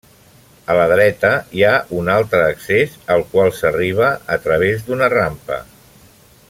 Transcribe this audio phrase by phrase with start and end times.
[0.73, 5.65] A la dreta hi ha un altre accés al qual s'arriba a través d'una rampa.